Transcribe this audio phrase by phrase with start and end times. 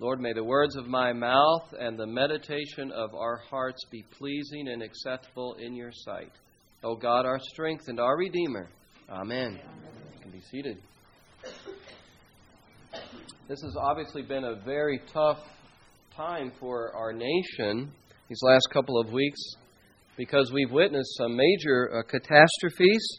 [0.00, 4.68] Lord, may the words of my mouth and the meditation of our hearts be pleasing
[4.68, 6.32] and acceptable in your sight.
[6.82, 8.70] O God, our strength and our Redeemer.
[9.10, 9.60] Amen.
[10.14, 10.78] You can be seated.
[13.46, 15.40] This has obviously been a very tough
[16.16, 17.92] time for our nation
[18.30, 19.40] these last couple of weeks
[20.16, 23.18] because we've witnessed some major uh, catastrophes.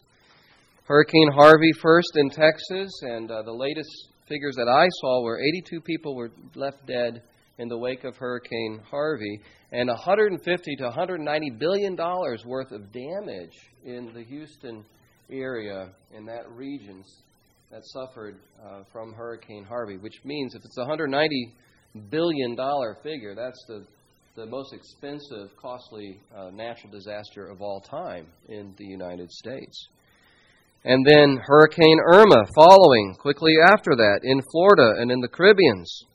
[0.86, 5.82] Hurricane Harvey first in Texas, and uh, the latest figures that I saw were 82
[5.82, 7.24] people were left dead
[7.58, 9.40] in the wake of Hurricane Harvey,
[9.72, 14.84] and 150 to 190 billion dollars worth of damage in the Houston
[15.30, 17.04] area in that region
[17.72, 19.98] that suffered uh, from Hurricane Harvey.
[19.98, 21.54] Which means if it's a 190
[22.10, 23.86] billion dollar figure, that's the
[24.36, 29.88] the most expensive, costly uh, natural disaster of all time in the United States.
[30.84, 36.06] And then Hurricane Irma following quickly after that in Florida and in the Caribbeans.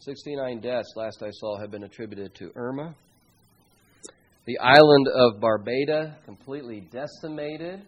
[0.00, 2.94] 69 deaths, last I saw, have been attributed to Irma.
[4.44, 7.82] The island of Barbuda completely decimated.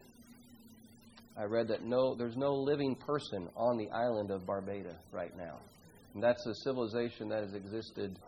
[1.37, 5.59] I read that no, there's no living person on the island of Barbuda right now.
[6.15, 8.19] And that's a civilization that has existed.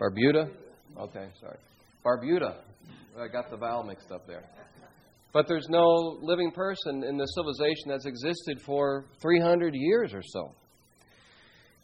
[0.00, 0.50] Barbuda?
[0.98, 1.58] Okay, sorry.
[2.04, 2.56] Barbuda.
[3.18, 4.42] I got the vowel mixed up there.
[5.32, 10.54] But there's no living person in the civilization that's existed for 300 years or so.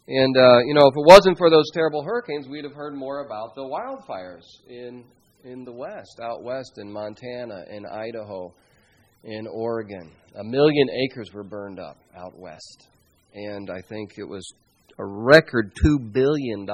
[0.07, 3.25] And, uh, you know, if it wasn't for those terrible hurricanes, we'd have heard more
[3.25, 5.03] about the wildfires in,
[5.43, 8.53] in the West, out west in Montana, in Idaho,
[9.23, 10.11] in Oregon.
[10.35, 12.87] A million acres were burned up out west.
[13.33, 14.51] And I think it was
[14.97, 16.67] a record $2 billion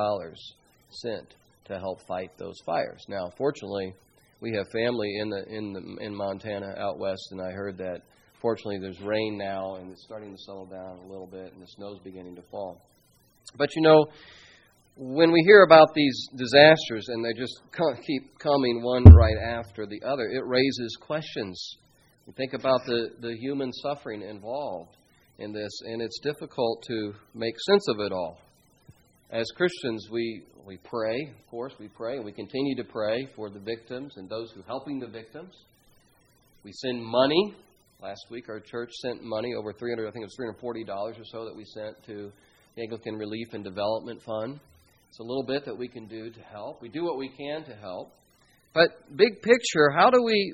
[0.89, 3.03] sent to help fight those fires.
[3.09, 3.93] Now, fortunately,
[4.41, 8.01] we have family in the in the in Montana out west, and I heard that
[8.41, 11.67] fortunately there's rain now and it's starting to settle down a little bit, and the
[11.67, 12.81] snow's beginning to fall.
[13.57, 14.07] But you know,
[14.97, 17.59] when we hear about these disasters and they just
[18.05, 21.77] keep coming one right after the other, it raises questions.
[22.25, 24.97] You think about the, the human suffering involved
[25.37, 28.39] in this, and it's difficult to make sense of it all.
[29.31, 33.49] As Christians, we, we pray, of course, we pray, and we continue to pray for
[33.49, 35.51] the victims and those who are helping the victims.
[36.63, 37.55] We send money.
[38.01, 41.45] Last week, our church sent money over 300, I think it was $340 or so
[41.45, 42.31] that we sent to
[42.75, 44.59] the Anglican Relief and Development Fund.
[45.09, 46.81] It's a little bit that we can do to help.
[46.81, 48.11] We do what we can to help.
[48.75, 50.53] But big picture, how do we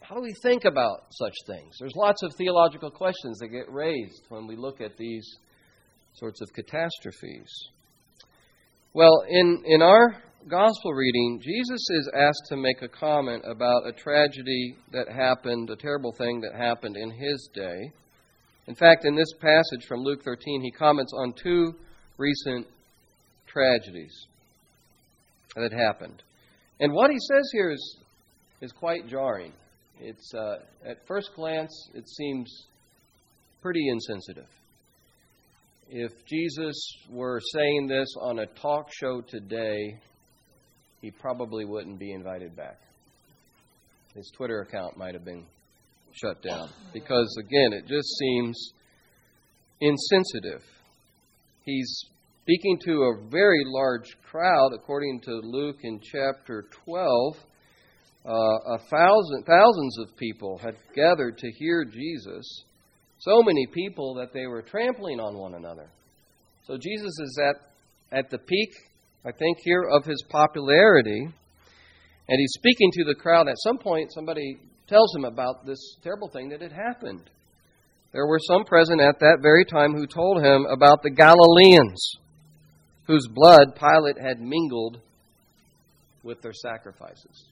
[0.00, 1.74] how do we think about such things?
[1.80, 5.26] There's lots of theological questions that get raised when we look at these
[6.12, 7.48] sorts of catastrophes.
[8.94, 13.92] Well, in, in our gospel reading, Jesus is asked to make a comment about a
[13.92, 17.90] tragedy that happened, a terrible thing that happened in his day.
[18.68, 21.74] In fact, in this passage from Luke 13, he comments on two
[22.18, 22.68] recent
[23.48, 24.14] tragedies
[25.56, 26.22] that happened.
[26.78, 27.96] And what he says here is,
[28.60, 29.54] is quite jarring.
[29.98, 32.66] It's, uh, at first glance, it seems
[33.60, 34.46] pretty insensitive
[35.96, 36.74] if Jesus
[37.08, 39.96] were saying this on a talk show today,
[41.00, 42.80] he probably wouldn't be invited back.
[44.12, 45.44] His Twitter account might have been
[46.10, 46.68] shut down.
[46.92, 48.72] Because, again, it just seems
[49.80, 50.62] insensitive.
[51.64, 52.06] He's
[52.42, 57.36] speaking to a very large crowd, according to Luke in chapter 12.
[58.26, 62.64] Uh, a thousand, thousands of people had gathered to hear Jesus
[63.24, 65.88] so many people that they were trampling on one another.
[66.66, 68.70] So Jesus is at, at the peak,
[69.24, 71.28] I think, here of his popularity.
[72.28, 73.48] And he's speaking to the crowd.
[73.48, 77.30] At some point, somebody tells him about this terrible thing that had happened.
[78.12, 82.16] There were some present at that very time who told him about the Galileans,
[83.06, 85.00] whose blood Pilate had mingled
[86.22, 87.46] with their sacrifices.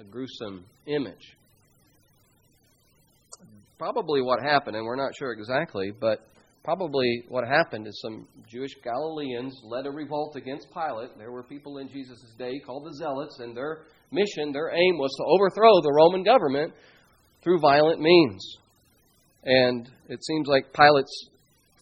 [0.00, 1.37] A gruesome image
[3.78, 6.26] probably what happened, and we're not sure exactly, but
[6.64, 11.16] probably what happened is some Jewish Galileans led a revolt against Pilate.
[11.16, 15.14] There were people in Jesus' day called the Zealots, and their mission, their aim was
[15.16, 16.74] to overthrow the Roman government
[17.42, 18.58] through violent means.
[19.44, 21.30] And it seems like Pilate's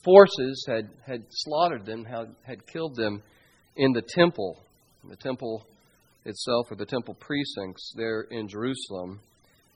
[0.04, 3.22] forces had, had slaughtered them, had, had killed them
[3.76, 4.58] in the temple,
[5.08, 5.66] the temple
[6.24, 9.20] itself, or the temple precincts there in Jerusalem.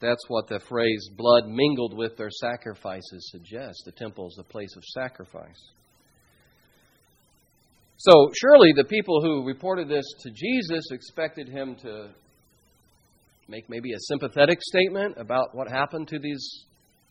[0.00, 3.82] That's what the phrase blood mingled with their sacrifices suggests.
[3.84, 5.60] The temple is the place of sacrifice.
[7.98, 12.08] So, surely the people who reported this to Jesus expected him to
[13.46, 16.64] make maybe a sympathetic statement about what happened to these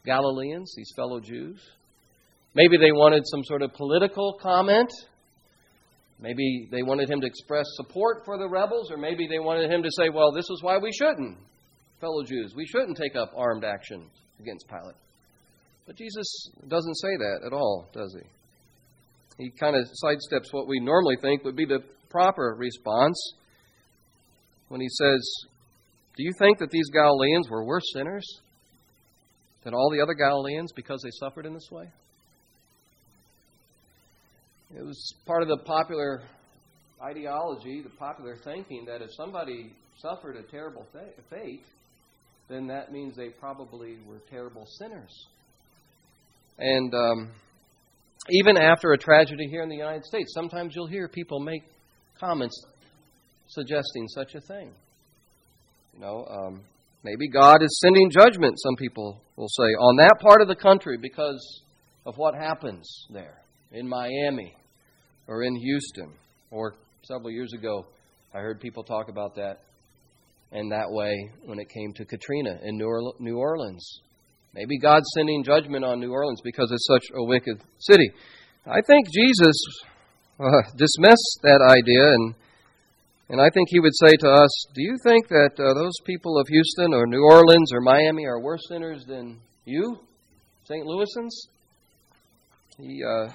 [0.04, 1.62] Galileans, these fellow Jews.
[2.56, 4.90] Maybe they wanted some sort of political comment
[6.22, 9.82] Maybe they wanted him to express support for the rebels, or maybe they wanted him
[9.82, 11.38] to say, well, this is why we shouldn't,
[12.00, 12.54] fellow Jews.
[12.56, 14.10] We shouldn't take up armed action
[14.40, 14.96] against Pilate.
[15.86, 19.44] But Jesus doesn't say that at all, does he?
[19.44, 21.80] He kind of sidesteps what we normally think would be the
[22.10, 23.34] proper response
[24.68, 25.20] when he says,
[26.18, 28.26] Do you think that these Galileans were worse sinners
[29.64, 31.86] than all the other Galileans because they suffered in this way?
[34.78, 36.22] It was part of the popular
[37.02, 40.86] ideology, the popular thinking, that if somebody suffered a terrible
[41.30, 41.64] fate,
[42.50, 45.28] then that means they probably were terrible sinners.
[46.58, 47.32] And um,
[48.30, 51.64] even after a tragedy here in the United States, sometimes you'll hear people make
[52.20, 52.60] comments
[53.48, 54.72] suggesting such a thing.
[55.94, 56.62] You know, um,
[57.04, 60.98] maybe God is sending judgment, some people will say, on that part of the country
[60.98, 61.62] because
[62.06, 63.38] of what happens there
[63.72, 64.56] in Miami
[65.28, 66.14] or in Houston.
[66.52, 66.74] Or
[67.04, 67.86] several years ago,
[68.34, 69.60] I heard people talk about that
[70.52, 71.16] in that way
[71.46, 74.02] when it came to Katrina in New Orleans.
[74.54, 78.12] Maybe God's sending judgment on New Orleans because it's such a wicked city.
[78.66, 79.56] I think Jesus
[80.40, 82.34] uh, dismissed that idea, and
[83.30, 86.40] and I think he would say to us, "Do you think that uh, those people
[86.40, 90.00] of Houston or New Orleans or Miami are worse sinners than you,
[90.64, 90.86] St.
[90.86, 91.30] Louisans?"
[92.80, 93.32] He uh,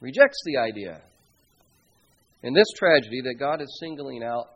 [0.00, 1.00] rejects the idea
[2.42, 4.53] in this tragedy that God is singling out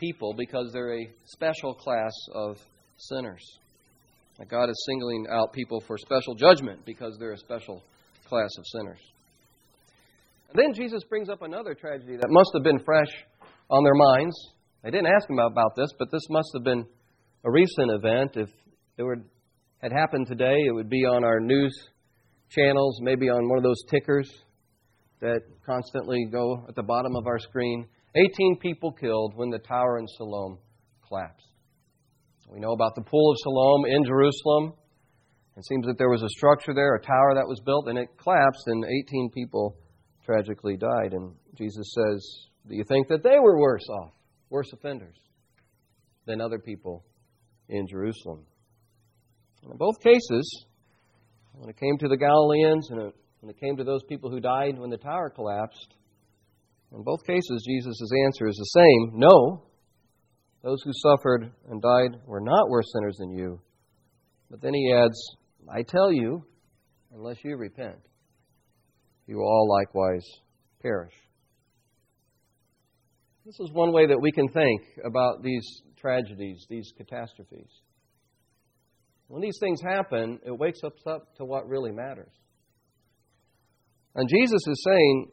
[0.00, 2.56] people because they're a special class of
[2.96, 3.42] sinners.
[4.48, 7.82] God is singling out people for special judgment because they're a special
[8.26, 8.98] class of sinners.
[10.50, 13.10] And then Jesus brings up another tragedy that must have been fresh
[13.68, 14.34] on their minds.
[14.82, 16.86] They didn't ask him about this, but this must have been
[17.44, 18.30] a recent event.
[18.36, 18.48] If
[18.96, 19.18] it were,
[19.82, 21.72] had happened today, it would be on our news
[22.48, 24.28] channels, maybe on one of those tickers
[25.20, 27.86] that constantly go at the bottom of our screen.
[28.14, 30.58] 18 people killed when the tower in Siloam
[31.06, 31.46] collapsed.
[32.50, 34.72] We know about the Pool of Siloam in Jerusalem.
[35.56, 38.08] It seems that there was a structure there, a tower that was built, and it
[38.20, 39.76] collapsed, and 18 people
[40.24, 41.12] tragically died.
[41.12, 44.12] And Jesus says, Do you think that they were worse off,
[44.48, 45.16] worse offenders,
[46.26, 47.04] than other people
[47.68, 48.46] in Jerusalem?
[49.62, 50.64] in both cases,
[51.52, 54.78] when it came to the Galileans and when it came to those people who died
[54.78, 55.94] when the tower collapsed,
[56.92, 59.64] in both cases, Jesus' answer is the same no.
[60.62, 63.60] Those who suffered and died were not worse sinners than you.
[64.50, 65.16] But then he adds,
[65.72, 66.44] I tell you,
[67.14, 67.98] unless you repent,
[69.26, 70.26] you will all likewise
[70.82, 71.14] perish.
[73.46, 75.64] This is one way that we can think about these
[75.96, 77.70] tragedies, these catastrophes.
[79.28, 82.32] When these things happen, it wakes us up to what really matters.
[84.14, 85.30] And Jesus is saying,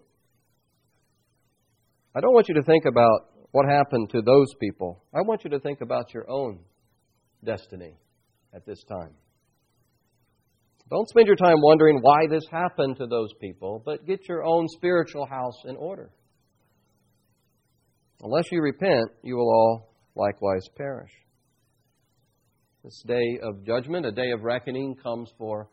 [2.18, 5.04] I don't want you to think about what happened to those people.
[5.14, 6.62] I want you to think about your own
[7.46, 7.94] destiny
[8.56, 9.14] at this time.
[10.90, 14.68] Don't spend your time wondering why this happened to those people, but get your own
[14.70, 16.10] spiritual house in order.
[18.24, 21.12] Unless you repent, you will all likewise perish.
[22.84, 25.70] This day of judgment, a day of reckoning, comes for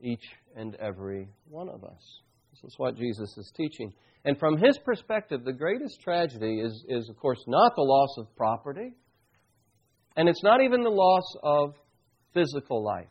[0.00, 2.20] each and every one of us.
[2.62, 3.92] This is what Jesus is teaching.
[4.24, 8.34] And from his perspective, the greatest tragedy is, is, of course, not the loss of
[8.36, 8.92] property,
[10.16, 11.74] and it's not even the loss of
[12.34, 13.08] physical life.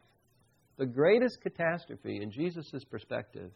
[0.77, 3.51] The greatest catastrophe, in Jesus' perspective,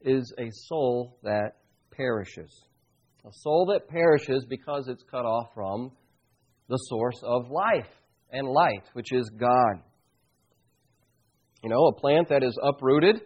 [0.00, 1.56] is a soul that
[1.92, 2.64] perishes.
[3.26, 5.92] A soul that perishes because it's cut off from
[6.68, 7.90] the source of life
[8.30, 9.82] and light, which is God.
[11.62, 13.20] You know, a plant that is uprooted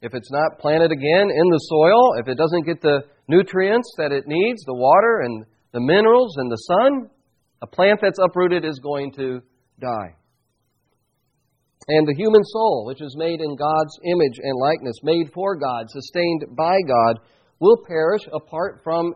[0.00, 4.12] if it's not planted again in the soil, if it doesn't get the nutrients that
[4.12, 7.10] it needs, the water and the minerals and the sun,
[7.62, 9.40] a plant that's uprooted is going to
[9.80, 10.14] die.
[11.88, 15.86] And the human soul, which is made in God's image and likeness, made for God,
[15.88, 17.20] sustained by God,
[17.60, 19.14] will perish apart from,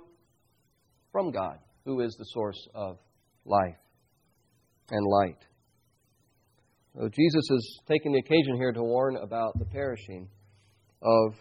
[1.13, 2.99] from God, who is the source of
[3.45, 3.77] life
[4.91, 5.39] and light.
[6.97, 10.29] So Jesus is taking the occasion here to warn about the perishing
[11.03, 11.35] of,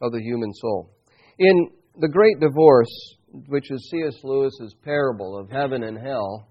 [0.00, 0.90] of the human soul.
[1.38, 1.70] In
[2.00, 3.16] The Great Divorce,
[3.48, 4.16] which is C.S.
[4.24, 6.48] Lewis's parable of heaven and hell,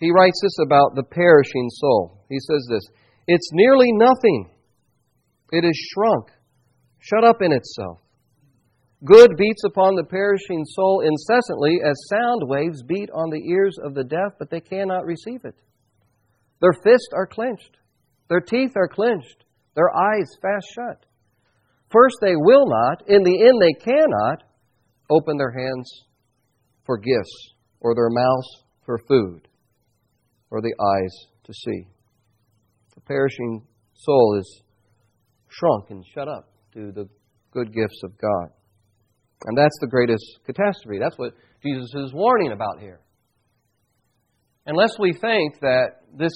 [0.00, 2.24] he writes this about the perishing soul.
[2.28, 2.82] He says this
[3.26, 4.50] It's nearly nothing,
[5.52, 6.28] it is shrunk,
[6.98, 8.00] shut up in itself.
[9.04, 13.94] Good beats upon the perishing soul incessantly as sound waves beat on the ears of
[13.94, 15.54] the deaf, but they cannot receive it.
[16.60, 17.76] Their fists are clenched,
[18.28, 19.43] their teeth are clenched,
[19.74, 21.06] their eyes fast shut.
[21.90, 24.42] First, they will not, in the end, they cannot
[25.10, 25.90] open their hands
[26.84, 29.48] for gifts, or their mouths for food,
[30.50, 31.14] or the eyes
[31.44, 31.88] to see.
[32.94, 34.62] The perishing soul is
[35.48, 37.08] shrunk and shut up to the
[37.52, 38.50] good gifts of God.
[39.44, 40.98] And that's the greatest catastrophe.
[41.00, 43.00] That's what Jesus is warning about here.
[44.66, 46.32] Unless we think that this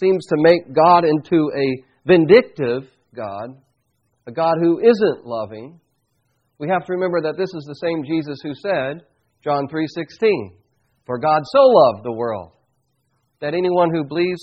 [0.00, 3.60] seems to make God into a vindictive God,
[4.26, 5.80] a God who isn't loving,
[6.58, 9.04] we have to remember that this is the same Jesus who said,
[9.42, 10.58] John 3:16,
[11.04, 12.52] "For God so loved the world
[13.40, 14.40] that anyone who believes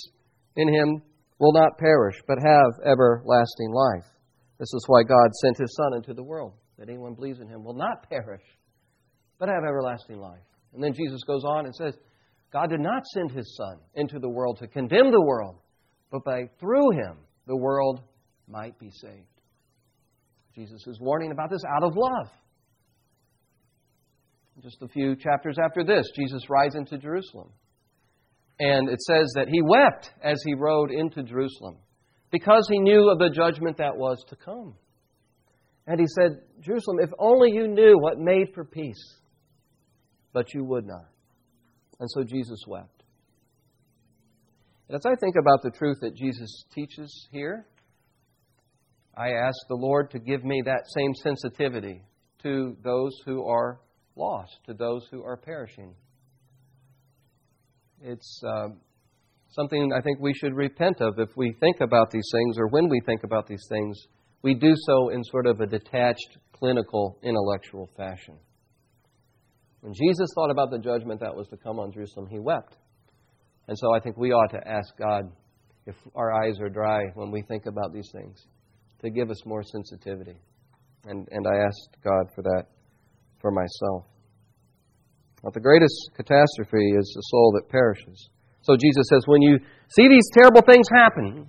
[0.55, 1.01] in him
[1.39, 4.05] will not perish but have everlasting life."
[4.60, 7.63] This is why God sent his son into the world, that anyone believes in him
[7.63, 8.43] will not perish
[9.39, 10.46] but have everlasting life.
[10.74, 11.98] And then Jesus goes on and says,
[12.51, 15.58] God did not send his Son into the world to condemn the world,
[16.12, 18.01] but by through him the world
[18.47, 19.27] might be saved.
[20.55, 22.27] Jesus is warning about this out of love.
[24.62, 27.50] Just a few chapters after this, Jesus rides into Jerusalem.
[28.59, 31.77] And it says that he wept as he rode into Jerusalem
[32.31, 34.75] because he knew of the judgment that was to come.
[35.88, 39.17] And he said, Jerusalem, if only you knew what made for peace,
[40.33, 41.09] but you would not.
[42.00, 42.92] And so Jesus wept.
[44.88, 47.66] And as I think about the truth that Jesus teaches here,
[49.16, 52.02] I ask the Lord to give me that same sensitivity
[52.42, 53.80] to those who are
[54.16, 55.94] lost, to those who are perishing.
[58.02, 58.70] It's uh,
[59.52, 62.90] something I think we should repent of if we think about these things or when
[62.90, 63.98] we think about these things.
[64.42, 68.38] We do so in sort of a detached, clinical, intellectual fashion.
[69.80, 72.75] When Jesus thought about the judgment that was to come on Jerusalem, he wept.
[73.67, 75.24] And so I think we ought to ask God
[75.86, 78.46] if our eyes are dry when we think about these things,
[79.01, 80.38] to give us more sensitivity.
[81.05, 82.65] And, and I asked God for that
[83.41, 84.05] for myself.
[85.43, 88.29] But the greatest catastrophe is the soul that perishes.
[88.62, 91.48] So Jesus says, when you see these terrible things happen,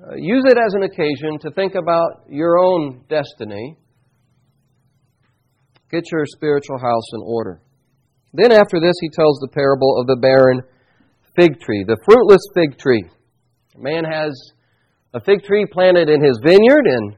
[0.00, 3.76] uh, use it as an occasion to think about your own destiny
[5.90, 7.62] Get your spiritual house in order.
[8.34, 10.60] Then, after this, he tells the parable of the barren
[11.38, 13.04] fig tree, the fruitless fig tree.
[13.76, 14.34] A man has
[15.14, 17.16] a fig tree planted in his vineyard, and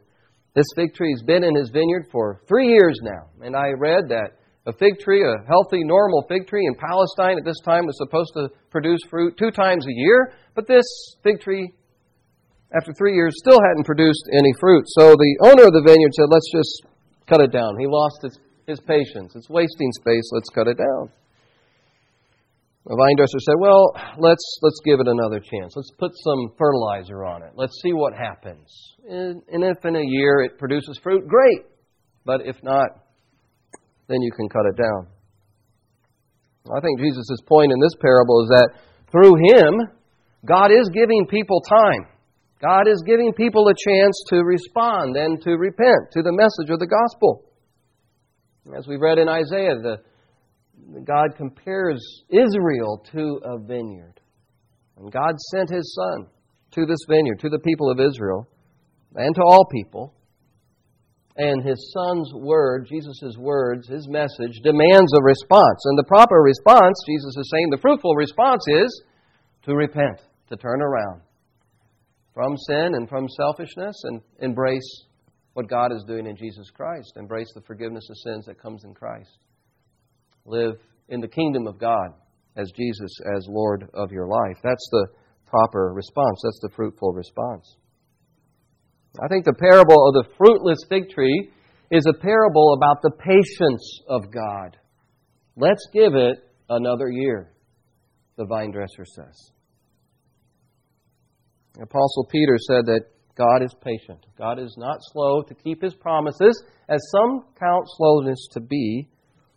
[0.55, 3.31] this fig tree has been in his vineyard for three years now.
[3.41, 4.37] And I read that
[4.67, 8.33] a fig tree, a healthy, normal fig tree in Palestine at this time, was supposed
[8.35, 10.85] to produce fruit two times a year, but this
[11.25, 11.73] fig tree,
[12.77, 14.85] after three years, still hadn't produced any fruit.
[14.89, 16.85] So the owner of the vineyard said, Let's just
[17.27, 17.79] cut it down.
[17.79, 19.35] He lost his his patience.
[19.35, 20.31] It's wasting space.
[20.33, 21.11] Let's cut it down.
[22.91, 25.75] The vine dresser said, "Well, let's let's give it another chance.
[25.77, 27.53] Let's put some fertilizer on it.
[27.55, 28.67] Let's see what happens.
[29.07, 31.71] And if in a year it produces fruit, great.
[32.27, 32.89] But if not,
[34.09, 35.07] then you can cut it down."
[36.75, 38.71] I think Jesus' point in this parable is that
[39.13, 39.87] through him,
[40.45, 42.09] God is giving people time.
[42.61, 46.81] God is giving people a chance to respond and to repent to the message of
[46.81, 47.45] the gospel.
[48.77, 50.03] As we read in Isaiah, the,
[51.05, 54.21] God compares Israel to a vineyard.
[54.97, 56.27] And God sent His Son
[56.73, 58.47] to this vineyard, to the people of Israel,
[59.15, 60.15] and to all people.
[61.37, 65.81] And His Son's word, Jesus' words, His message, demands a response.
[65.85, 69.03] And the proper response, Jesus is saying, the fruitful response is
[69.63, 70.21] to repent,
[70.51, 71.23] to turn around
[72.35, 75.07] from sin and from selfishness and embrace
[75.55, 77.13] what God is doing in Jesus Christ.
[77.17, 79.39] Embrace the forgiveness of sins that comes in Christ.
[80.45, 80.77] Live
[81.09, 82.15] in the kingdom of God
[82.57, 84.57] as Jesus as Lord of your life.
[84.63, 85.09] That's the
[85.47, 86.41] proper response.
[86.43, 87.77] That's the fruitful response.
[89.21, 91.51] I think the parable of the fruitless fig tree
[91.91, 94.77] is a parable about the patience of God.
[95.57, 97.53] Let's give it another year,
[98.37, 99.51] the vine dresser says.
[101.77, 103.03] Apostle Peter said that
[103.37, 104.25] God is patient.
[104.39, 109.09] God is not slow to keep his promises, as some count slowness to be,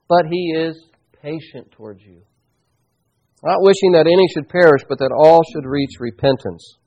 [0.07, 0.81] but he is
[1.21, 2.21] patient towards you.
[3.43, 6.77] Not wishing that any should perish, but that all should reach repentance.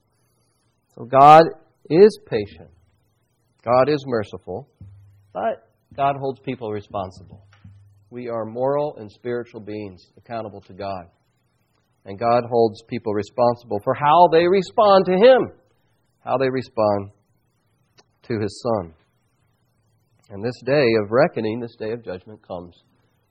[0.95, 1.45] So God
[1.89, 2.69] is patient.
[3.63, 4.67] God is merciful,
[5.33, 7.45] but God holds people responsible.
[8.09, 11.05] We are moral and spiritual beings accountable to God.
[12.05, 15.51] And God holds people responsible for how they respond to Him
[16.27, 17.11] how they respond
[18.23, 18.93] to his son.
[20.29, 22.75] And this day of reckoning, this day of judgment comes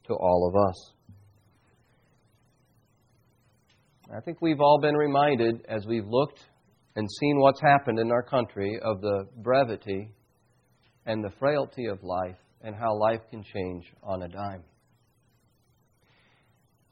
[0.07, 0.93] to all of us.
[4.15, 6.41] I think we've all been reminded as we've looked
[6.95, 10.11] and seen what's happened in our country of the brevity
[11.07, 14.63] and the frailty of life and how life can change on a dime.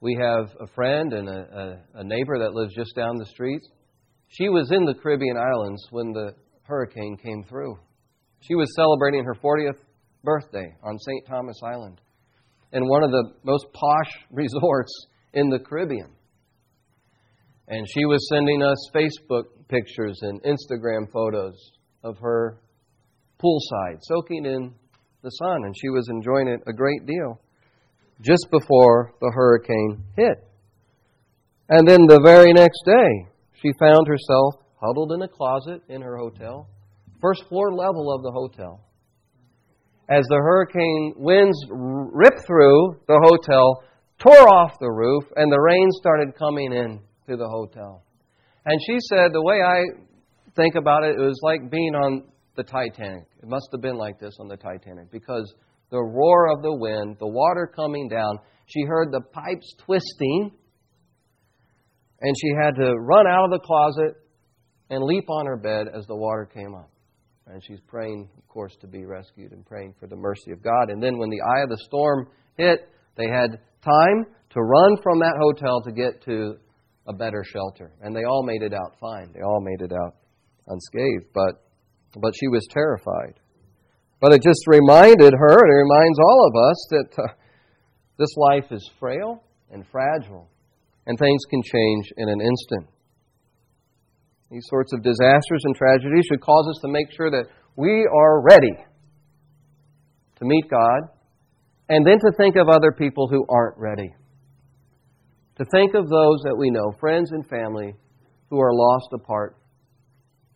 [0.00, 3.62] We have a friend and a, a, a, neighbor that lives just down the street.
[4.28, 7.78] She was in the Caribbean islands when the hurricane came through.
[8.40, 9.78] She was celebrating her 40th
[10.22, 11.26] birthday on St.
[11.26, 12.00] Thomas Island
[12.74, 14.92] in one of the most posh resorts
[15.32, 16.10] in the Caribbean.
[17.66, 21.54] And she was sending us Facebook pictures and Instagram photos
[22.02, 22.58] of her
[23.42, 24.74] poolside, soaking in
[25.22, 27.40] the sun, and she was enjoying it a great deal
[28.20, 30.46] just before the hurricane hit.
[31.70, 33.26] And then the very next day,
[33.62, 36.68] she found herself huddled in a closet in her hotel,
[37.20, 38.83] first floor level of the hotel.
[40.08, 43.82] As the hurricane winds ripped through the hotel,
[44.18, 48.04] tore off the roof, and the rain started coming in to the hotel.
[48.66, 49.82] And she said, the way I
[50.56, 52.24] think about it, it was like being on
[52.56, 53.24] the Titanic.
[53.42, 55.54] It must have been like this on the Titanic because
[55.90, 60.50] the roar of the wind, the water coming down, she heard the pipes twisting,
[62.20, 64.14] and she had to run out of the closet
[64.90, 66.90] and leap on her bed as the water came up.
[67.46, 70.88] And she's praying, of course, to be rescued and praying for the mercy of God.
[70.88, 75.18] And then when the eye of the storm hit, they had time to run from
[75.18, 76.54] that hotel to get to
[77.06, 77.92] a better shelter.
[78.00, 79.30] And they all made it out fine.
[79.34, 80.16] They all made it out
[80.68, 81.26] unscathed.
[81.34, 81.62] But,
[82.18, 83.40] but she was terrified.
[84.20, 87.34] But it just reminded her, and it reminds all of us, that uh,
[88.18, 90.48] this life is frail and fragile,
[91.06, 92.88] and things can change in an instant.
[94.50, 97.46] These sorts of disasters and tragedies should cause us to make sure that
[97.76, 98.76] we are ready
[100.36, 101.08] to meet God
[101.88, 104.14] and then to think of other people who aren't ready.
[105.56, 107.94] To think of those that we know, friends and family,
[108.50, 109.56] who are lost apart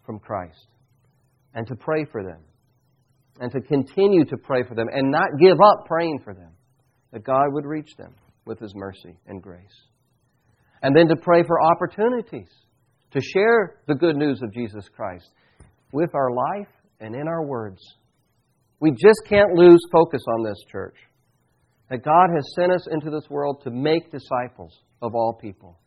[0.04, 0.66] from Christ,
[1.54, 2.40] and to pray for them,
[3.40, 6.52] and to continue to pray for them, and not give up praying for them,
[7.12, 9.82] that God would reach them with His mercy and grace.
[10.82, 12.50] And then to pray for opportunities
[13.12, 15.30] to share the good news of Jesus Christ
[15.92, 16.68] with our life
[17.00, 17.80] and in our words.
[18.80, 20.96] We just can't lose focus on this, church.
[21.90, 25.78] That God has sent us into this world to make disciples of all people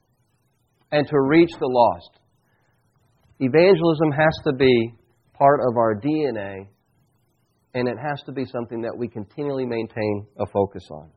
[0.91, 2.19] and to reach the lost.
[3.39, 4.93] Evangelism has to be
[5.33, 6.67] part of our DNA,
[7.73, 11.09] and it has to be something that we continually maintain a focus on.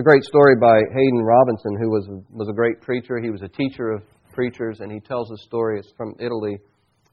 [0.00, 3.20] It's a great story by Haddon Robinson, who was was a great preacher.
[3.20, 5.78] He was a teacher of preachers, and he tells a story.
[5.78, 6.56] It's from Italy,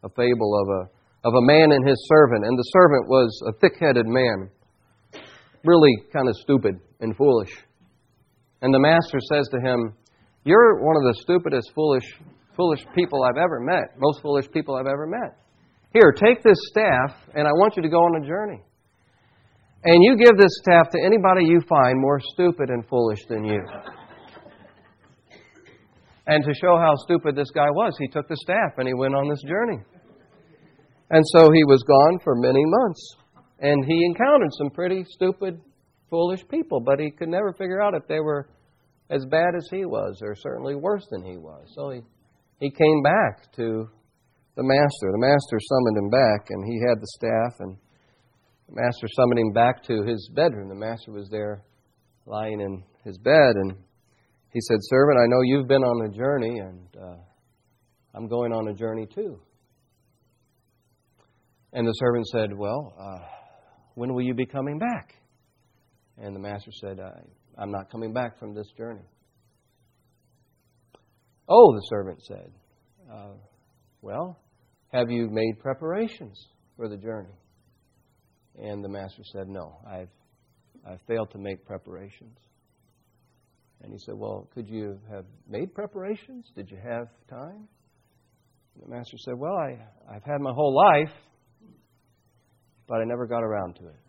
[0.05, 2.45] a fable of a, of a man and his servant.
[2.45, 4.49] And the servant was a thick headed man,
[5.65, 7.51] really kind of stupid and foolish.
[8.61, 9.91] And the master says to him,
[10.45, 12.07] You're one of the stupidest, foolish,
[12.55, 15.35] foolish people I've ever met, most foolish people I've ever met.
[15.91, 18.63] Here, take this staff, and I want you to go on a journey.
[19.87, 23.63] And you give this staff to anybody you find more stupid and foolish than you.
[26.27, 29.15] And to show how stupid this guy was, he took the staff and he went
[29.15, 29.81] on this journey.
[31.09, 33.15] And so he was gone for many months.
[33.59, 35.61] And he encountered some pretty stupid,
[36.09, 38.49] foolish people, but he could never figure out if they were
[39.09, 41.65] as bad as he was, or certainly worse than he was.
[41.73, 42.01] So he,
[42.59, 43.87] he came back to
[44.57, 45.11] the master.
[45.13, 47.77] The master summoned him back, and he had the staff, and
[48.67, 50.69] the master summoned him back to his bedroom.
[50.69, 51.63] The master was there
[52.25, 53.71] lying in his bed, and
[54.51, 57.17] he said, Servant, I know you've been on a journey, and uh,
[58.13, 59.39] I'm going on a journey too.
[61.73, 63.25] And the servant said, Well, uh,
[63.95, 65.13] when will you be coming back?
[66.17, 66.99] And the master said,
[67.57, 69.05] I'm not coming back from this journey.
[71.47, 72.51] Oh, the servant said,
[73.11, 73.33] uh,
[74.01, 74.39] Well,
[74.91, 77.33] have you made preparations for the journey?
[78.57, 80.09] And the master said, No, I've,
[80.87, 82.37] I've failed to make preparations.
[83.81, 86.51] And he said, Well, could you have made preparations?
[86.55, 87.67] Did you have time?
[88.75, 89.77] And the master said, Well, I,
[90.13, 91.13] I've had my whole life,
[92.87, 93.99] but I never got around to it.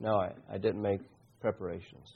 [0.00, 1.00] No, I, I didn't make
[1.40, 2.06] preparations.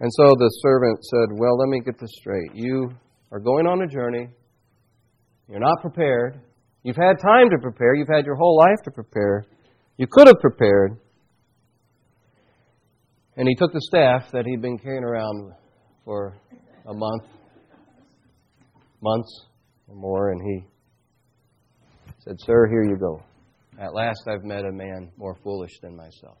[0.00, 2.50] And so the servant said, Well, let me get this straight.
[2.54, 2.90] You
[3.32, 4.28] are going on a journey.
[5.48, 6.40] You're not prepared.
[6.82, 7.94] You've had time to prepare.
[7.94, 9.44] You've had your whole life to prepare.
[9.96, 10.98] You could have prepared.
[13.36, 15.52] And he took the staff that he'd been carrying around
[16.04, 16.36] for
[16.86, 17.24] a month,
[19.02, 19.46] months
[19.88, 20.64] or more, and he
[22.24, 23.22] said, Sir, here you go.
[23.78, 26.38] At last I've met a man more foolish than myself.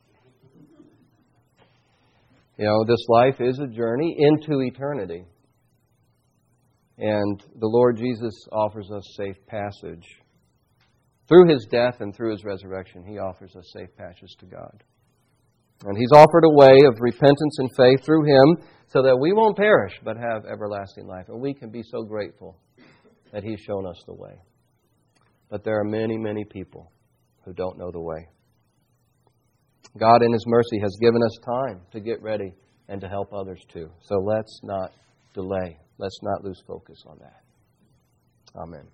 [2.58, 5.24] You know, this life is a journey into eternity.
[6.98, 10.06] And the Lord Jesus offers us safe passage
[11.28, 14.82] through his death and through his resurrection, he offers us safe passage to God.
[15.84, 18.56] And he's offered a way of repentance and faith through him
[18.88, 21.26] so that we won't perish but have everlasting life.
[21.28, 22.56] And we can be so grateful
[23.32, 24.40] that he's shown us the way.
[25.50, 26.90] But there are many, many people
[27.44, 28.28] who don't know the way.
[29.98, 32.52] God, in His mercy, has given us time to get ready
[32.88, 33.88] and to help others too.
[34.02, 34.92] So let's not
[35.34, 35.78] delay.
[35.98, 37.42] Let's not lose focus on that.
[38.60, 38.86] Amen.